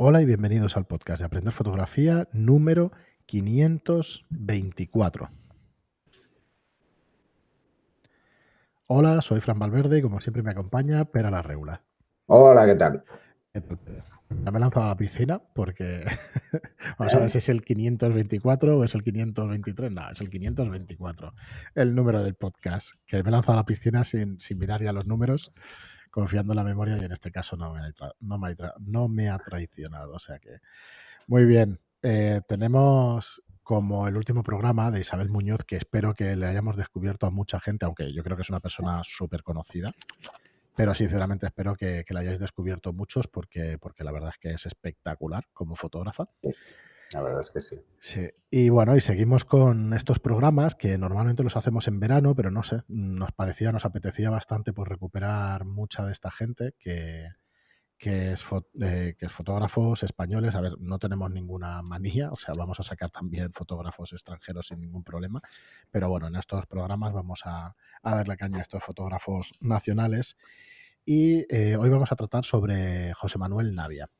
[0.00, 2.92] Hola y bienvenidos al podcast de Aprender Fotografía número
[3.26, 5.28] 524.
[8.86, 11.82] Hola, soy Fran Valverde y como siempre me acompaña Pera la Reula.
[12.26, 13.02] Hola, ¿qué tal?
[13.52, 16.04] Ya me he lanzado a la piscina porque
[16.96, 19.90] vamos a ver si es el 524 o es el 523.
[19.90, 21.34] No, es el 524,
[21.74, 22.90] el número del podcast.
[23.04, 25.52] Que me he lanzado a la piscina sin, sin mirar ya los números
[26.18, 29.28] confiando en la memoria y en este caso no me, ha, no me, no me
[29.28, 30.14] ha traicionado.
[30.14, 30.58] O sea que,
[31.28, 31.78] muy bien.
[32.02, 37.28] Eh, tenemos como el último programa de Isabel Muñoz, que espero que le hayamos descubierto
[37.28, 39.92] a mucha gente, aunque yo creo que es una persona súper conocida.
[40.74, 44.50] Pero sinceramente espero que, que, la hayáis descubierto muchos porque, porque la verdad es que
[44.50, 46.28] es espectacular como fotógrafa.
[47.12, 47.76] La verdad es que sí.
[48.00, 48.30] Sí.
[48.50, 52.62] Y bueno, y seguimos con estos programas que normalmente los hacemos en verano, pero no
[52.62, 57.28] sé, nos parecía, nos apetecía bastante por recuperar mucha de esta gente que,
[57.98, 58.44] que es,
[58.80, 60.54] eh, que es fotógrafos españoles.
[60.54, 64.80] A ver, no tenemos ninguna manía, o sea, vamos a sacar también fotógrafos extranjeros sin
[64.80, 65.40] ningún problema.
[65.90, 70.36] Pero bueno, en estos programas vamos a, a darle caña a estos fotógrafos nacionales.
[71.04, 74.10] Y eh, hoy vamos a tratar sobre José Manuel Navia.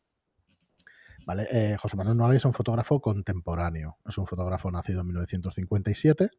[1.28, 1.46] ¿Vale?
[1.50, 3.98] Eh, José Manuel Navia es un fotógrafo contemporáneo.
[4.08, 6.30] Es un fotógrafo nacido en 1957.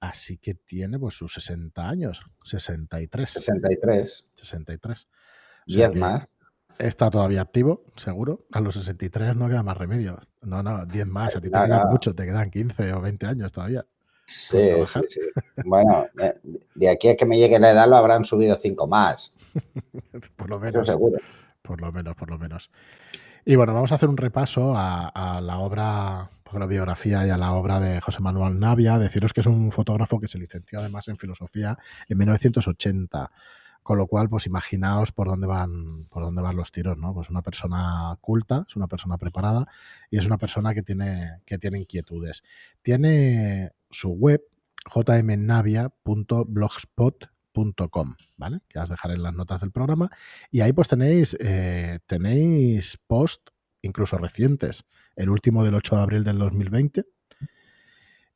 [0.00, 2.22] Así que tiene pues sus 60 años.
[2.42, 3.28] 63.
[3.28, 4.24] 63.
[4.34, 5.08] 63.
[5.66, 6.26] 10 más.
[6.78, 8.46] Está todavía activo, seguro.
[8.50, 10.18] A los 63 no queda más remedio.
[10.40, 11.36] No, no, 10 más.
[11.36, 13.84] A ti te quedan mucho, te quedan 15 o 20 años todavía.
[14.24, 15.20] Sí, sí, sí.
[15.66, 16.06] Bueno,
[16.74, 19.34] de aquí a que me llegue la edad lo habrán subido 5 más.
[20.36, 20.76] por lo menos.
[20.76, 21.18] Eso seguro.
[21.60, 22.70] Por lo menos, por lo menos.
[23.44, 27.36] Y bueno, vamos a hacer un repaso a, la obra, a la biografía y a
[27.36, 28.98] la obra de José Manuel Navia.
[28.98, 33.30] Deciros que es un fotógrafo que se licenció además en filosofía en 1980.
[33.82, 37.14] Con lo cual, pues imaginaos por dónde van, por dónde van los tiros, ¿no?
[37.14, 39.66] Pues una persona culta, es una persona preparada
[40.10, 42.42] y es una persona que tiene, que tiene inquietudes.
[42.82, 44.42] Tiene su web
[48.36, 48.60] ¿vale?
[48.68, 50.10] Que os dejaré en las notas del programa.
[50.50, 53.50] Y ahí pues tenéis, eh, tenéis post
[53.82, 54.84] incluso recientes.
[55.16, 57.04] El último del 8 de abril del 2020.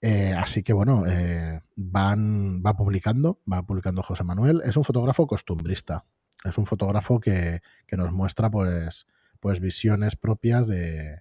[0.00, 4.62] Eh, así que bueno, eh, van, va publicando, va publicando José Manuel.
[4.64, 6.04] Es un fotógrafo costumbrista.
[6.44, 9.06] Es un fotógrafo que, que nos muestra pues,
[9.38, 11.20] pues visiones propias de,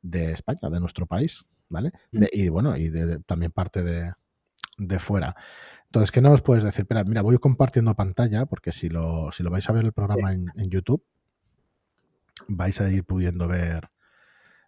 [0.00, 1.44] de España, de nuestro país.
[1.68, 1.90] ¿Vale?
[2.12, 4.12] De, y bueno, y de, de, también parte de,
[4.78, 5.34] de fuera.
[5.86, 6.86] Entonces, ¿qué nos puedes decir?
[6.90, 10.32] Mira, mira, voy compartiendo pantalla porque si lo, si lo vais a ver el programa
[10.32, 11.04] en, en, YouTube,
[12.48, 13.90] vais a ir pudiendo ver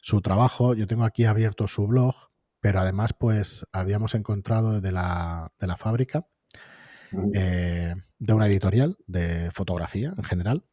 [0.00, 0.74] su trabajo.
[0.74, 2.14] Yo tengo aquí abierto su blog,
[2.60, 6.26] pero además, pues habíamos encontrado de la, de la fábrica,
[7.34, 10.64] eh, de una editorial de fotografía en general,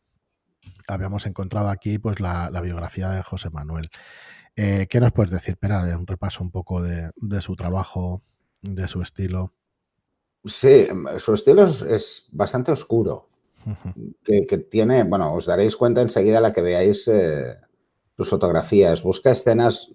[0.87, 3.89] habíamos encontrado aquí pues la, la biografía de José Manuel.
[4.55, 8.23] Eh, ¿Qué nos puedes decir, Pera, de un repaso un poco de, de su trabajo,
[8.61, 9.53] de su estilo?
[10.45, 13.29] Sí, su estilo es, es bastante oscuro.
[13.65, 14.15] Uh -huh.
[14.23, 17.57] que, que, tiene, bueno, os daréis cuenta enseguida la que veáis eh,
[18.15, 19.01] sus fotografías.
[19.01, 19.91] Busca escenas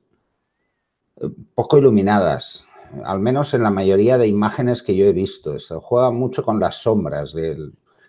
[1.21, 2.65] eh, poco iluminadas,
[3.05, 5.59] al menos en la mayoría de imágenes que yo he visto.
[5.59, 7.35] Se juega mucho con las sombras.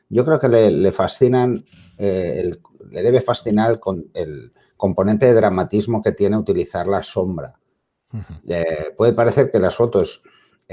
[0.10, 1.64] Yo creo que le, le fascinan,
[1.98, 2.60] eh, el,
[2.90, 7.60] le debe fascinar con el componente de dramatismo que tiene utilizar la sombra.
[8.12, 8.42] Uh -huh.
[8.50, 10.24] eh, puede parecer que las fotos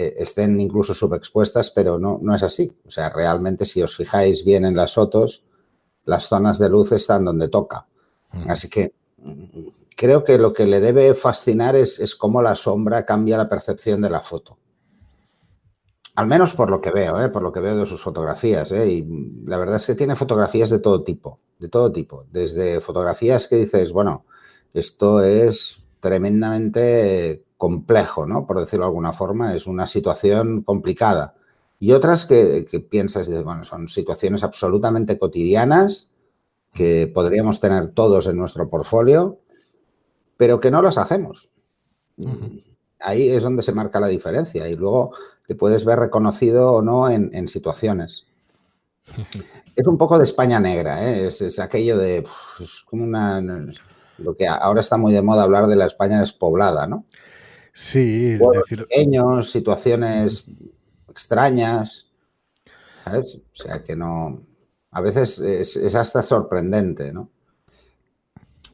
[0.00, 2.72] eh, estén incluso subexpuestas, pero no, no es así.
[2.86, 5.44] O sea, realmente si os fijáis bien en las fotos,
[6.04, 7.88] las zonas de luz están donde toca.
[8.32, 8.50] -huh.
[8.50, 8.94] Así que
[9.96, 14.00] creo que lo que le debe fascinar es, es, cómo la sombra cambia la percepción
[14.00, 14.58] de la foto.
[16.14, 17.28] Al menos por lo que veo, ¿eh?
[17.28, 18.70] por lo que veo de sus fotografías.
[18.70, 18.88] ¿eh?
[18.88, 19.06] Y
[19.46, 22.24] la verdad es que tiene fotografías de todo tipo, de todo tipo.
[22.30, 24.26] Desde fotografías que dices, bueno,
[24.74, 28.46] esto es tremendamente complejo, ¿no?
[28.46, 31.34] Por decirlo de alguna forma, es una situación complicada.
[31.80, 36.14] Y otras que, que piensas, bueno, son situaciones absolutamente cotidianas
[36.72, 39.40] que podríamos tener todos en nuestro portfolio,
[40.36, 41.50] pero que no las hacemos.
[42.16, 42.64] Uh -huh.
[43.00, 45.12] Ahí es donde se marca la diferencia y luego
[45.46, 48.26] te puedes ver reconocido o no en, en situaciones.
[49.76, 51.28] Es un poco de España negra, ¿eh?
[51.28, 52.26] es, es, aquello de.
[52.58, 53.40] Es como una.
[54.18, 57.04] Lo que ahora está muy de moda hablar de la España despoblada, ¿no?
[57.72, 58.86] Sí, decir...
[58.86, 60.44] pequeños, situaciones
[61.08, 62.06] extrañas.
[63.04, 63.36] ¿sabes?
[63.36, 64.42] O sea que no.
[64.90, 67.30] A veces es, es hasta sorprendente, ¿no?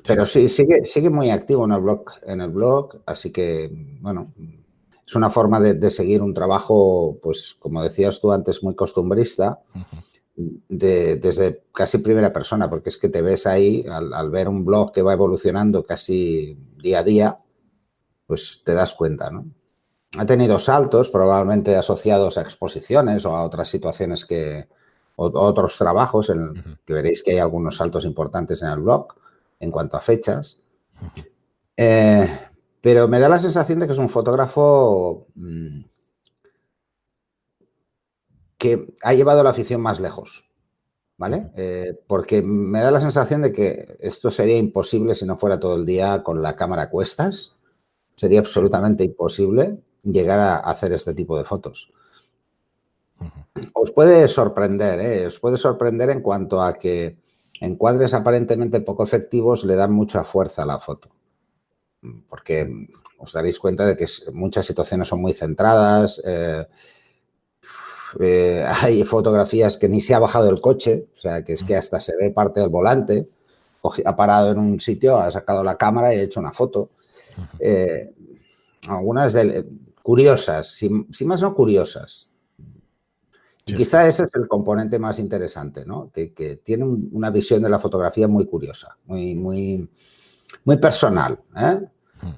[0.06, 3.70] Pero sí, sigue, sigue muy activo en el blog, en el blog, así que,
[4.00, 4.34] bueno,
[5.06, 9.62] es una forma de, de seguir un trabajo, pues, como decías tú antes, muy costumbrista,
[9.74, 11.18] uh -huh.
[11.18, 15.02] desde casi primera persona, porque es que te ves ahí al, ver un blog que
[15.02, 17.38] va evolucionando casi día a día,
[18.26, 19.46] pues te das cuenta, ¿no?
[20.16, 24.68] Ha tenido saltos probablemente asociados a exposiciones o a otras situaciones que,
[25.16, 29.08] o, otros trabajos en que veréis que hay algunos saltos importantes en el blog
[29.58, 30.60] en cuanto a fechas.
[31.76, 32.28] Eh,
[32.80, 35.80] pero me da la sensación de que es un fotógrafo mm,
[38.58, 40.48] que ha llevado la afición más lejos,
[41.16, 41.50] ¿vale?
[41.56, 45.76] Eh, porque me da la sensación de que esto sería imposible si no fuera todo
[45.76, 47.54] el día con la cámara a cuestas.
[48.16, 51.92] Sería absolutamente imposible llegar a hacer este tipo de fotos.
[53.72, 55.26] Os puede sorprender, ¿eh?
[55.26, 57.16] os puede sorprender en cuanto a que
[57.60, 61.10] encuadres aparentemente poco efectivos le dan mucha fuerza a la foto.
[62.28, 62.88] Porque
[63.18, 66.20] os daréis cuenta de que muchas situaciones son muy centradas.
[66.24, 66.66] Eh,
[68.20, 71.76] eh, hay fotografías que ni se ha bajado el coche, o sea, que es que
[71.76, 73.28] hasta se ve parte del volante.
[74.04, 76.90] Ha parado en un sitio, ha sacado la cámara y ha hecho una foto.
[78.88, 79.36] Algunas
[80.02, 82.28] curiosas, si más no curiosas.
[83.64, 86.10] Quizá ese es el componente más interesante, ¿no?
[86.12, 89.88] Que, tiene una visión de la fotografía muy curiosa, muy, muy,
[90.64, 91.40] muy personal.
[91.56, 91.80] ¿eh?
[92.20, 92.28] Mm.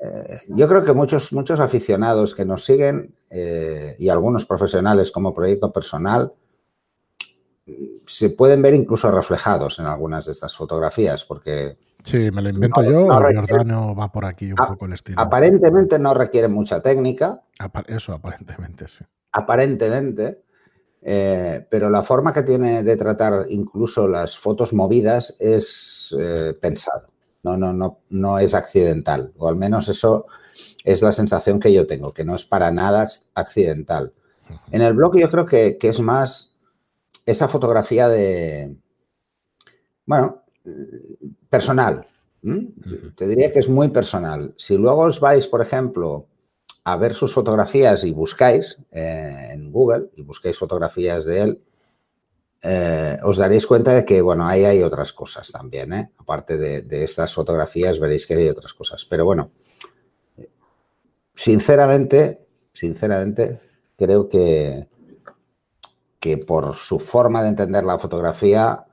[0.00, 5.34] Eh, yo creo que muchos, muchos aficionados que nos siguen eh, y algunos profesionales como
[5.34, 6.32] proyecto personal
[8.06, 11.76] se pueden ver incluso reflejados en algunas de estas fotografías, porque...
[12.02, 15.20] Sí, me lo invento yo, Jordano va por aquí un poco el estilo.
[15.20, 17.42] Aparentemente no requiere mucha técnica.
[17.86, 19.04] eso, aparentemente, sí.
[19.32, 20.42] Aparentemente,
[21.02, 27.08] eh, pero la forma que tiene de tratar incluso las fotos movidas es eh, pensado,
[27.42, 30.26] no, no, no, no es accidental, o al menos eso
[30.84, 34.12] es la sensación que yo tengo, que no es para nada accidental.
[34.70, 36.56] En el blog yo creo que, es más
[37.30, 38.74] esa fotografía de,
[40.06, 40.44] bueno,
[41.50, 42.06] personal.
[43.14, 44.54] Te diría que es muy personal.
[44.56, 46.26] Si luego os vais, por ejemplo,
[46.84, 51.62] a ver sus fotografías y buscáis eh, en Google y buscáis fotografías de él,
[52.62, 56.10] eh, os daréis cuenta de que, bueno, ahí hay otras cosas también, ¿eh?
[56.16, 59.04] Aparte de, estas fotografías, veréis que hay otras cosas.
[59.04, 59.52] Pero bueno,
[61.34, 63.60] sinceramente, sinceramente,
[63.96, 64.88] creo que,
[66.28, 68.84] que por su forma de entender la fotografía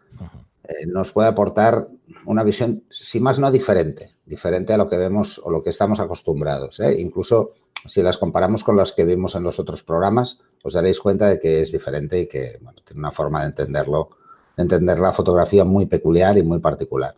[0.87, 1.89] nos puede aportar
[2.25, 5.99] una visión, si más no diferente, diferente a lo que vemos o lo que estamos
[5.99, 6.79] acostumbrados.
[6.97, 7.51] Incluso
[7.85, 11.41] si las comparamos con las que vimos en los otros programas, os daréis cuenta de
[11.41, 14.09] que es diferente y que tiene una forma de entenderlo,
[14.55, 17.15] de entender la fotografía muy peculiar y muy particular.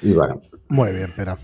[0.00, 0.40] Y bueno.
[0.68, 1.36] Muy bien, pero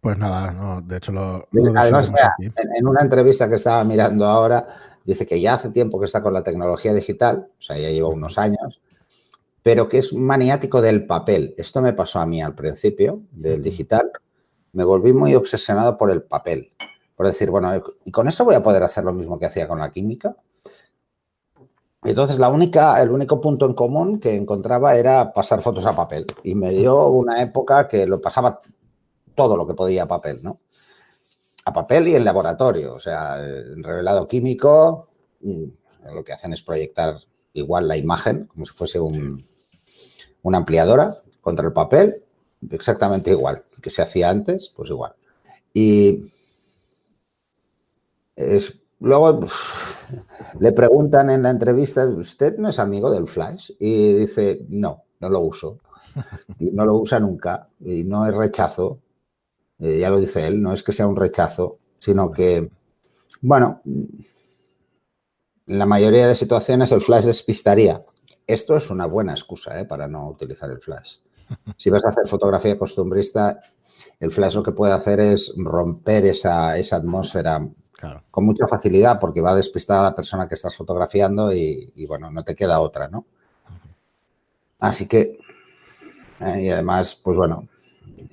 [0.00, 1.48] pues nada, de hecho lo...
[1.76, 4.66] Además, en, una entrevista que estaba mirando ahora,
[5.08, 8.08] dice que ya hace tiempo que está con la tecnología digital, o sea, ya lleva
[8.08, 8.82] unos años,
[9.62, 11.54] pero que es maniático del papel.
[11.56, 14.12] Esto me pasó a mí al principio, del digital,
[14.72, 16.72] me volví muy obsesionado por el papel.
[17.16, 17.70] Por decir, bueno,
[18.04, 20.36] ¿y con eso voy a poder hacer lo mismo que hacía con la química?
[22.04, 26.26] Entonces, la única, el único punto en común que encontraba era pasar fotos a papel.
[26.42, 28.60] Y me dio una época que lo pasaba
[29.34, 30.60] todo lo que podía a papel, ¿no?
[31.68, 32.94] A papel y en laboratorio.
[32.94, 35.08] O sea, en revelado químico,
[35.42, 35.64] mm,
[36.14, 37.16] lo que hacen es proyectar
[37.52, 39.46] igual la imagen, como si fuese un,
[40.42, 42.22] una ampliadora contra el papel
[42.70, 45.14] exactamente igual que se hacía antes, pues igual.
[45.72, 46.30] Y
[48.34, 49.40] es, luego
[50.60, 53.72] le preguntan en la entrevista, ¿usted no es amigo del Flash?
[53.78, 55.78] Y dice, no, no lo uso.
[56.58, 58.98] Y no lo usa nunca y no es rechazo.
[59.78, 62.70] Eh, ya lo dice él, no es que sea un rechazo, sino que,
[63.40, 64.18] bueno, en
[65.66, 68.04] la mayoría de situaciones el Flash despistaría.
[68.46, 69.84] Esto es una buena excusa ¿eh?
[69.84, 71.18] para no utilizar el Flash.
[71.76, 73.58] Si vas a hacer fotografía costumbrista,
[74.20, 77.66] el flash lo que puede hacer es romper esa, atmósfera
[78.30, 82.30] con mucha facilidad porque va a despistar a la persona que estás fotografiando y, bueno,
[82.30, 83.26] no te queda otra, ¿no?
[84.78, 85.38] Así que,
[86.40, 87.66] eh, y además, pues bueno,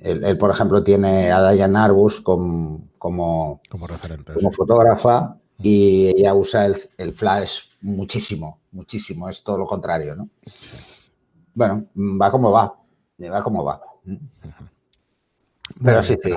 [0.02, 6.66] él, por ejemplo, tiene a Diane Arbus como, como, referente, como fotógrafa y ella usa
[6.66, 10.28] el, flash muchísimo, muchísimo, es todo lo contrario, ¿no?
[11.54, 12.76] Bueno, va como va
[13.24, 13.80] va como va.
[15.82, 16.34] Pero sí, sí.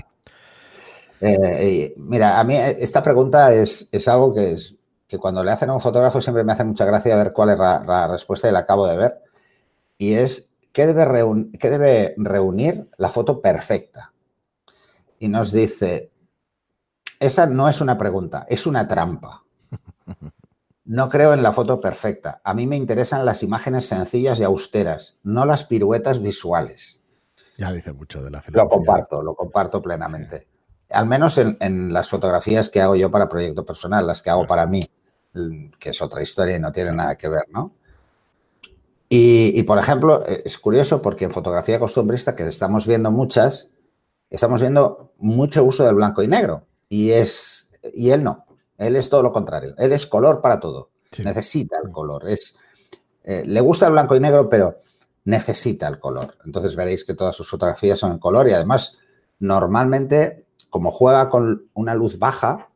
[1.22, 4.75] Eh, mira, a mí esta pregunta es, algo que, es,
[5.08, 7.60] que cuando le hacen a un fotógrafo siempre me hace mucha gracia ver cuál es
[7.60, 9.22] la, respuesta y la acabo de ver.
[9.98, 14.13] Y es, ¿qué debe, ¿qué debe reunir la foto perfecta?
[15.19, 16.11] Y nos dice,
[17.19, 19.43] esa no es una pregunta, es una trampa.
[20.85, 22.41] no creo en la foto perfecta.
[22.43, 27.01] A mí me interesan las imágenes sencillas y austeras, no las piruetas visuales.
[27.57, 28.63] Ya dice mucho de la filosofía.
[28.63, 30.47] Lo comparto, lo comparto plenamente.
[30.91, 34.65] Al menos en, las fotografías que hago yo para proyecto personal, las que hago para
[34.65, 34.89] mí,
[35.77, 37.75] que es otra historia y no tiene nada que ver, ¿no?
[39.11, 43.73] Y, por ejemplo, eh, es curioso porque en fotografía costumbrista, que estamos viendo muchas,
[44.29, 46.67] estamos viendo mucho uso del blanco y negro.
[46.87, 48.45] Y, es, y él no.
[48.77, 49.73] Él es todo lo contrario.
[49.79, 50.91] Él es color para todo.
[51.17, 52.29] Necesita el color.
[52.29, 52.55] Es,
[53.23, 54.77] eh, le gusta el blanco y negro, pero
[55.25, 56.37] necesita el color.
[56.45, 58.99] Entonces veréis que todas sus fotografías son en color y además
[59.39, 62.68] normalmente, como juega con una luz baja,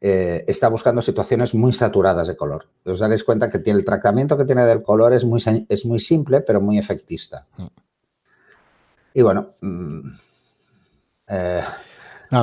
[0.00, 2.68] eh, está buscando situaciones muy saturadas de color.
[2.84, 5.98] Os daréis cuenta que tiene, el tratamiento que tiene del color es muy, es muy
[5.98, 7.46] simple, pero muy efectista.
[7.56, 7.66] Mm.
[9.14, 10.10] Y bueno, mm,
[11.28, 11.62] eh,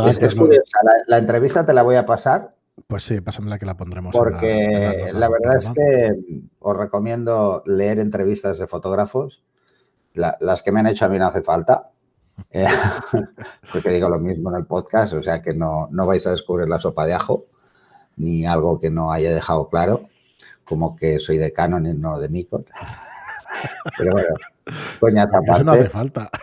[0.08, 0.80] es, pues curiosa.
[1.08, 2.54] La, entrevista te la voy a pasar.
[2.88, 4.14] Pues sí, pásamela que la pondremos.
[4.14, 9.44] Porque la, verdad es que os recomiendo leer entrevistas de fotógrafos.
[10.14, 11.92] las que me han hecho a mí no hace falta.
[12.50, 12.65] Eh,
[13.72, 16.68] porque digo lo mismo en el podcast, o sea que no, no vais a descubrir
[16.68, 17.46] la sopa de ajo,
[18.18, 20.10] ni algo que no haya dejado claro,
[20.63, 22.65] como que soy de Canon y no de Nikon.
[23.98, 24.36] Pero bueno,
[25.00, 25.51] coñas aparte.
[25.51, 26.30] Eso no hace falta.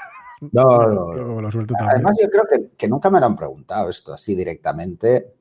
[0.50, 1.38] No, no.
[1.78, 5.36] Además, yo creo que, que, nunca me lo han preguntado esto así directamente.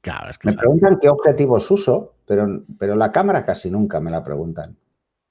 [0.00, 4.10] Claro, es que me preguntan qué objetivos uso, pero, pero la cámara casi nunca me
[4.10, 4.78] la preguntan.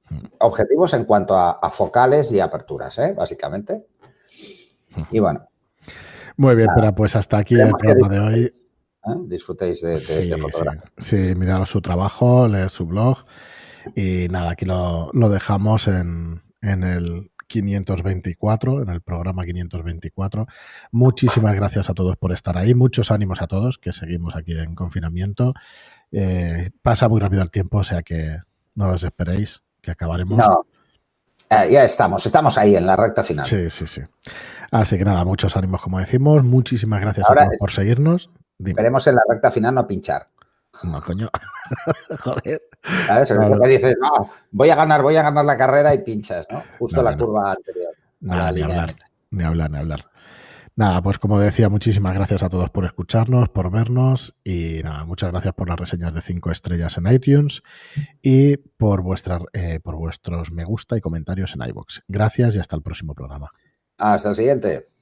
[0.08, 0.28] Hmm.
[0.38, 3.16] Objetivos en cuanto a, a focales y aperturas, ¿eh?
[3.18, 3.88] básicamente.
[5.12, 5.48] Y bueno.
[6.38, 8.44] Muy bien, pero pues hasta aquí el programa de hoy.
[8.44, 8.52] ¿eh?
[9.28, 10.82] Disfrutéis de, este fotógrafo.
[10.98, 13.26] Sí, sí mirad su trabajo, leed su blog.
[13.96, 20.48] Y nada, aquí lo, dejamos en, el 524, en el programa 524.
[20.92, 22.74] Muchísimas gracias a todos por estar ahí.
[22.74, 25.54] Muchos ánimos a todos que seguimos aquí en confinamiento.
[26.12, 28.38] Eh, pasa muy rápido el tiempo, o sea que
[28.74, 30.38] no os esperéis, que acabaremos.
[30.38, 30.66] No,
[31.50, 33.46] eh, ya estamos, estamos ahí en la recta final.
[33.46, 34.02] Sí, sí, sí.
[34.72, 36.44] Así que nada, muchos ánimos, como decimos.
[36.44, 38.30] Muchísimas gracias a todos por seguirnos.
[38.64, 40.28] Esperemos en la recta final no pinchar.
[40.84, 41.30] No, coño.
[42.24, 42.62] Joder.
[43.08, 43.34] ¿Sabes?
[43.68, 46.64] dices, no, voy a ganar, voy a ganar la carrera y pinchas, ¿no?
[46.78, 47.94] Justo la curva anterior.
[48.20, 48.96] Nada, ni hablar,
[49.32, 50.06] ni hablar, ni hablar.
[50.78, 55.32] Nada, pues como decía, muchísimas gracias a todos por escucharnos, por vernos y nada, muchas
[55.32, 57.64] gracias por las reseñas de 5 estrellas en iTunes
[58.22, 62.04] y por, vuestra, eh, por vuestros me gusta y comentarios en iBox.
[62.10, 63.52] Gracias y hasta el próximo programa.
[63.98, 64.95] Hasta el siguiente.